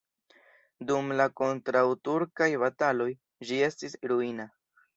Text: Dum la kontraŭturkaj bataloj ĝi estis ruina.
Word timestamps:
Dum 0.91 1.11
la 1.19 1.27
kontraŭturkaj 1.41 2.49
bataloj 2.65 3.09
ĝi 3.51 3.63
estis 3.69 3.97
ruina. 4.15 4.51